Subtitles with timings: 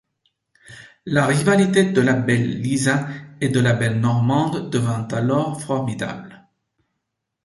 [1.05, 3.07] La rivalité de la belle Lisa
[3.39, 6.43] et de la belle Normande devint alors formidable.